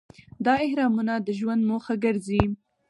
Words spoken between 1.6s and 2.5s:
موخه ګرځي.